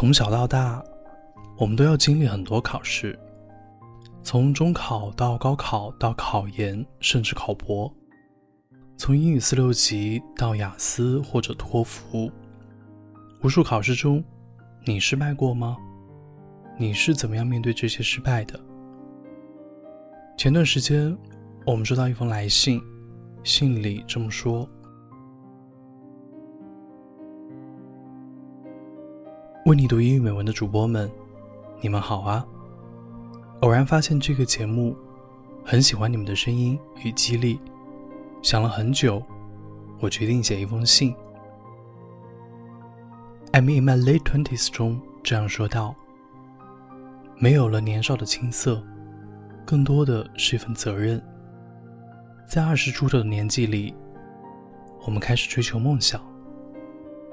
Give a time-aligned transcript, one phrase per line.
[0.00, 0.80] 从小到大，
[1.56, 3.18] 我们都要经历很多考试，
[4.22, 7.92] 从中考到高考到考研，甚至考博；
[8.96, 12.30] 从英语四六级到雅思或者托福，
[13.42, 14.22] 无数考试中，
[14.84, 15.76] 你失败过吗？
[16.76, 18.60] 你是怎么样面对这些失败的？
[20.36, 21.18] 前段时间，
[21.66, 22.80] 我们收到一封来信，
[23.42, 24.64] 信里这么说。
[29.68, 31.10] 为你读英语美文的主播们，
[31.82, 32.42] 你们好啊！
[33.60, 34.96] 偶然发现这个节目，
[35.62, 37.60] 很喜欢你们的声音与激励，
[38.40, 39.22] 想了很久，
[40.00, 41.14] 我决定写一封信。
[43.52, 45.94] I'm in my late twenties 中这样说道
[47.36, 48.82] ：“没有了年少的青涩，
[49.66, 51.22] 更多的是一份责任。
[52.46, 53.94] 在二十出头的年纪里，
[55.04, 56.18] 我们开始追求梦想，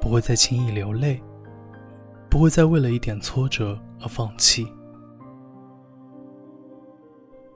[0.02, 1.24] 不会再轻易流泪。”
[2.36, 4.68] 不会再为了一点挫折而放弃。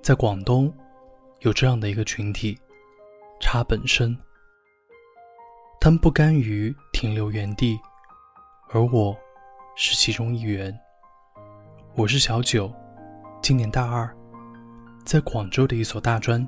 [0.02, 0.73] 在广东，
[1.41, 2.58] 有这样的一个群体——
[3.41, 4.17] 差本身。
[5.81, 7.77] 他们不甘于停留原地，
[8.69, 9.13] 而我，
[9.75, 10.73] 是其中一员。
[11.95, 12.73] 我是小九，
[13.41, 14.09] 今年大二，
[15.03, 16.47] 在广州的一所大专。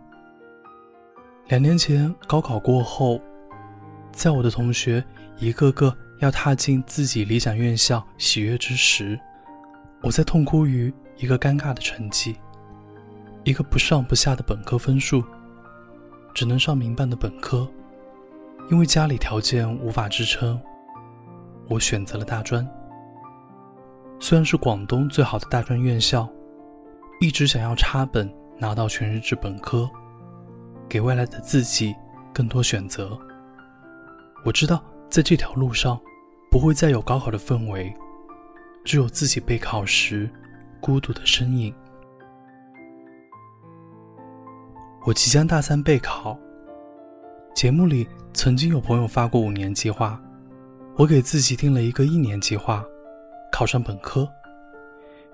[1.49, 3.19] 两年前高考过后，
[4.13, 5.05] 在我的同学
[5.37, 5.93] 一个个。
[6.21, 9.19] 要踏进自己理想院校喜悦之时，
[10.03, 12.35] 我在痛哭于一个尴尬的成绩，
[13.43, 15.23] 一个不上不下的本科分数，
[16.31, 17.67] 只能上民办的本科，
[18.69, 20.61] 因为家里条件无法支撑，
[21.67, 22.67] 我选择了大专。
[24.19, 26.29] 虽然是广东最好的大专院校，
[27.19, 29.89] 一直想要插本拿到全日制本科，
[30.87, 31.95] 给未来的自己
[32.31, 33.17] 更多选择。
[34.45, 35.99] 我知道在这条路上。
[36.51, 37.95] 不会再有高考的氛围，
[38.83, 40.29] 只有自己备考时
[40.81, 41.73] 孤独的身影。
[45.05, 46.37] 我即将大三备考，
[47.55, 50.21] 节目里曾经有朋友发过五年计划，
[50.97, 52.83] 我给自己定了一个一年计划，
[53.49, 54.27] 考上本科。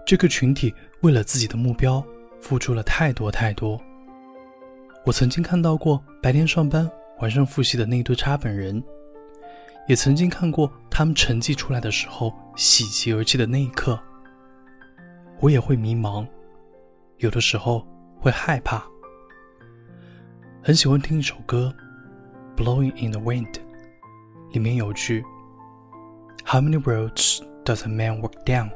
[0.05, 2.01] 这个群体为了自己的目标
[2.39, 3.81] 付出了太多太多。
[5.03, 6.87] 我曾经看到过白天上班、
[7.21, 8.83] 晚上复习的那一堆差本人。
[9.87, 14.01] 也曾经看过他们成绩出来的时候喜极而泣的那一刻，
[15.39, 16.27] 我也会迷茫，
[17.17, 17.85] 有的时候
[18.19, 18.83] 会害怕。
[20.63, 21.71] 很喜欢听一首歌
[22.59, 23.51] 《Blowing in the Wind》，
[24.53, 25.23] 里面有句
[26.43, 28.71] ：“How many roads does a man walk down?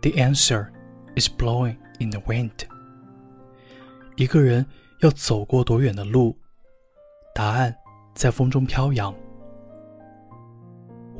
[0.00, 0.72] The answer
[1.14, 2.50] is blowing in the wind。”
[4.18, 4.66] 一个人
[5.02, 6.36] 要走过多远的路？
[7.32, 7.72] 答案
[8.12, 9.14] 在风中飘扬。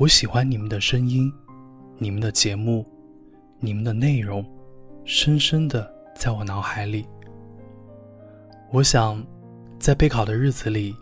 [0.02, 1.32] 我喜欢你们的声音，
[1.96, 2.84] 你们的节目，
[3.60, 4.44] 你们的内容，
[5.04, 7.06] 深深的在我脑海里。
[8.72, 9.24] 我想，
[9.78, 10.92] 在备考的日子里，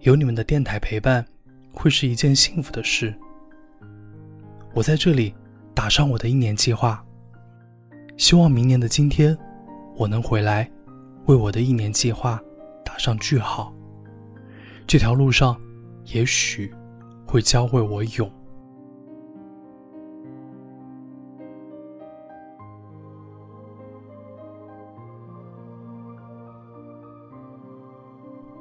[0.00, 1.22] 有你们的电台陪伴，
[1.70, 3.14] 会是一件幸福的事。
[4.72, 5.34] 我在这里
[5.74, 7.04] 打上我的一年计划，
[8.16, 9.36] 希望明年的今天，
[9.96, 10.66] 我能回来，
[11.26, 12.40] 为我的一年计划
[12.82, 13.70] 打上句号。
[14.86, 15.54] 这条路上，
[16.06, 16.72] 也许。
[17.26, 18.30] 会教会我勇。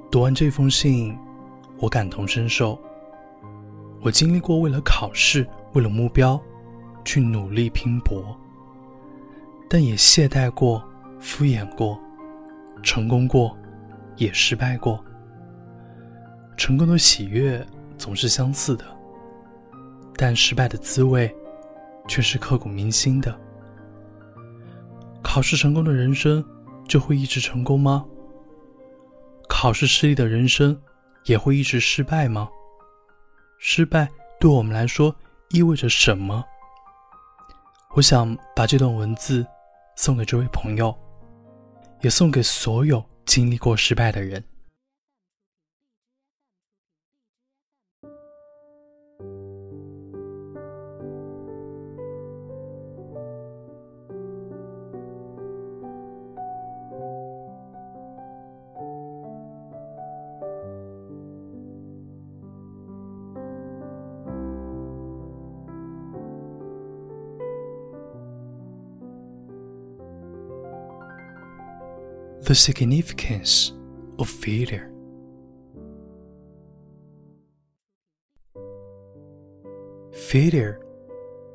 [0.09, 1.15] 读完这封信，
[1.79, 2.79] 我感同身受。
[4.01, 6.41] 我经历过为了考试、为了目标
[7.03, 8.35] 去努力拼搏，
[9.69, 10.81] 但也懈怠过、
[11.19, 11.99] 敷衍过，
[12.81, 13.57] 成功过，
[14.15, 15.03] 也失败过。
[16.55, 17.65] 成功的喜悦。
[17.97, 18.85] 总是相似的，
[20.16, 21.33] 但失败的滋味
[22.07, 23.38] 却是刻骨铭心的。
[25.23, 26.44] 考试成功的人生
[26.88, 28.06] 就会一直成功吗？
[29.50, 30.80] 考试失利的人生
[31.25, 32.50] 也会一直失败吗？
[33.57, 34.09] 失败
[34.39, 35.15] 对我们来说
[35.50, 36.44] 意味着什么？
[37.95, 39.45] 我想把这段文字
[39.95, 40.94] 送给这位朋友，
[42.01, 44.44] 也送给所有经历过失败的人。
[72.45, 73.74] The significance
[74.19, 74.92] of failure.
[80.13, 80.80] Failure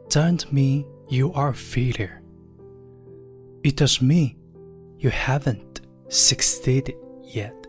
[0.08, 2.20] doesn't mean you are a failure.
[3.62, 4.37] It does mean
[4.98, 7.69] you haven't succeeded yet.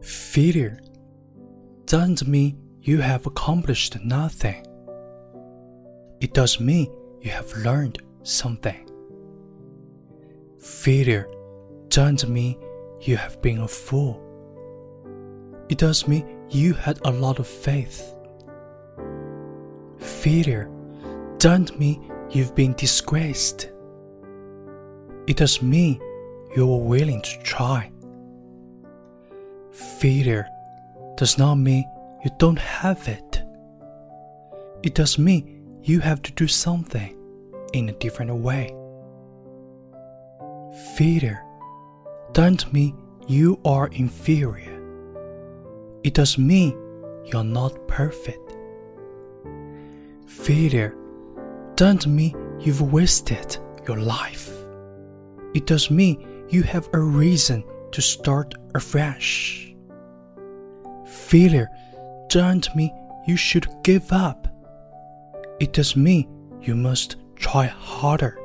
[0.00, 0.80] Failure
[1.84, 4.64] doesn't mean you have accomplished nothing.
[6.22, 6.90] It does mean
[7.20, 8.88] you have learned something.
[10.66, 11.28] Failure
[11.90, 12.58] doesn't mean
[13.00, 14.20] you have been a fool.
[15.68, 18.12] It does mean you had a lot of faith.
[19.96, 20.68] Failure
[21.38, 23.70] doesn't mean you've been disgraced.
[25.28, 26.00] It does mean
[26.56, 27.92] you were willing to try.
[29.70, 30.48] Failure
[31.16, 31.84] does not mean
[32.24, 33.42] you don't have it.
[34.82, 37.16] It does mean you have to do something
[37.72, 38.74] in a different way.
[40.76, 41.42] Failure
[42.32, 42.94] doesn't mean
[43.26, 44.78] you are inferior.
[46.04, 46.76] It does mean
[47.24, 48.54] you're not perfect.
[50.26, 50.94] Failure
[51.76, 53.56] doesn't mean you've wasted
[53.88, 54.50] your life.
[55.54, 59.74] It does mean you have a reason to start afresh.
[61.06, 61.70] Failure
[62.28, 62.92] doesn't mean
[63.26, 64.46] you should give up.
[65.58, 66.28] It does mean
[66.60, 68.38] you must try harder.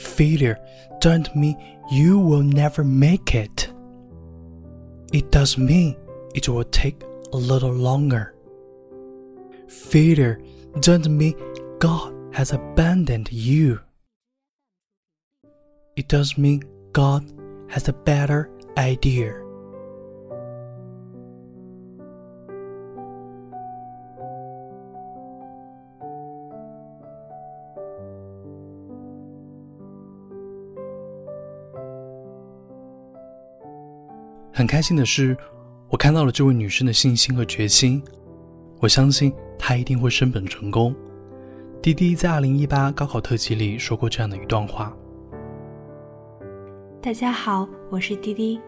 [0.00, 0.58] Failure
[1.00, 1.56] doesn't mean
[1.90, 3.70] you will never make it.
[5.12, 5.96] It does mean
[6.34, 7.02] it will take
[7.32, 8.34] a little longer.
[9.68, 10.40] Failure
[10.80, 11.34] doesn't mean
[11.78, 13.80] God has abandoned you.
[15.96, 16.62] It does mean
[16.92, 17.30] God
[17.68, 19.49] has a better idea.
[34.52, 35.36] 很开心的是，
[35.88, 38.02] 我看到了这位女生的信心和决心。
[38.80, 40.94] 我相信她一定会升本成功。
[41.80, 44.92] 滴滴在二零一八高考特辑里说过这样的一段话：
[47.00, 48.60] 大家好，我是滴滴。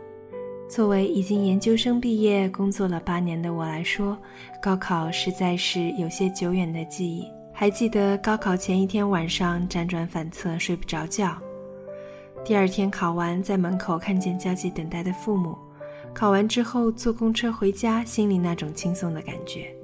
[0.69, 4.17] 作为已经研究生毕业、工作了八年的我来说，
[4.62, 7.26] 高考实在是有些久远的记忆。
[7.52, 11.37] 还记得高考前一天晚上辗转反侧睡不着觉，
[12.43, 15.55] 第二天考完在门口看见焦急等待的父母。
[16.14, 19.75] 考完之后坐公车回家，心里那种轻松的感觉。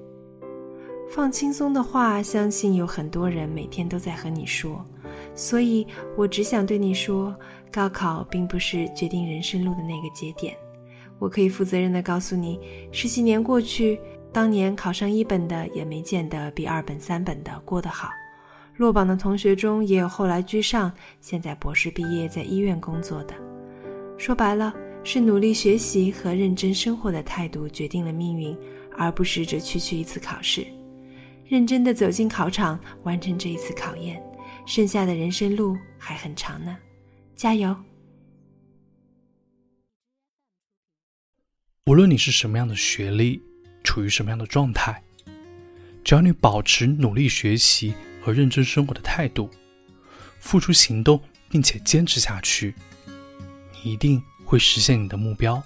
[1.10, 4.84] 放轻松的话，相信有很多人每天都在和你说。
[5.34, 5.86] 所以
[6.16, 7.34] 我只想对你说，
[7.72, 10.54] 高考并不是决定人生路的那个节点。
[11.18, 12.60] 我可以负责任的告诉你，
[12.92, 13.98] 十几年过去，
[14.30, 18.10] 当年考上一本的也没见得比二本、三本的过得好。
[18.76, 23.34] 落榜的同学中也有后来居上，现在博士毕业在医院工作的。
[24.18, 24.72] 说白了。
[25.10, 28.54] 是努力学习和认真生活的态度决定了命运，
[28.94, 30.66] 而不是这区区一次考试。
[31.46, 34.22] 认真的走进考场，完成这一次考验，
[34.66, 36.76] 剩下的人生路还很长呢，
[37.34, 37.74] 加油！
[41.86, 43.40] 无论你是什么样的学历，
[43.82, 45.02] 处于什么样的状态，
[46.04, 49.48] 只要你保持努力学习和认真生活的态度，
[50.38, 51.18] 付出行动，
[51.48, 52.74] 并且坚持下去，
[53.82, 54.22] 你一定。
[54.48, 55.62] 会实现你的目标。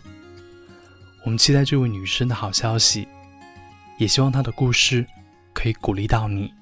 [1.25, 3.07] 我们期待这位女生的好消息，
[3.97, 5.07] 也希望她的故事
[5.53, 6.53] 可以鼓励到你。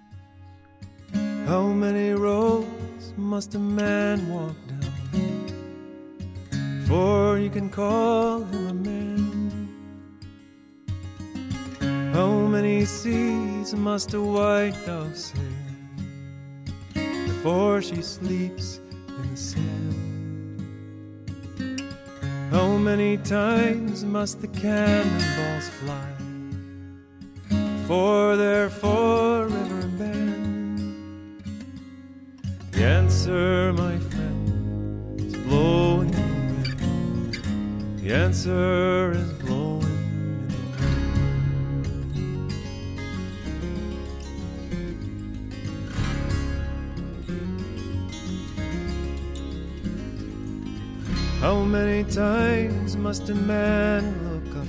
[1.47, 2.67] How many roads
[3.19, 4.83] must a man walk down
[6.85, 9.69] before you can call him a man?
[12.13, 15.41] How many seas must a white dove sail
[17.27, 20.20] before she sleeps in the sand?
[22.85, 26.13] Many times must the cannonballs fly
[27.87, 31.43] for they're forever banned?
[32.73, 37.99] The answer, my friend, is blowing in the wind.
[38.01, 39.40] The answer is
[51.41, 54.69] How many times must a man look up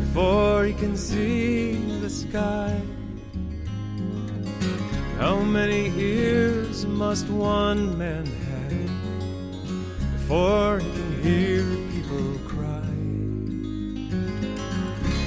[0.00, 2.82] before he can see the sky?
[5.16, 8.90] How many ears must one man have
[10.18, 11.62] before he can hear
[11.94, 12.90] people cry?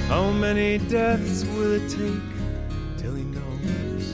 [0.08, 2.30] How many deaths will it take
[2.98, 4.12] till he knows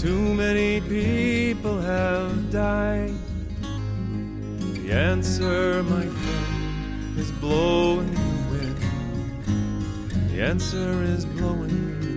[0.00, 3.23] too many people have died?
[4.94, 10.30] The answer, my friend, is blowing in the wind.
[10.30, 12.13] The answer is blowing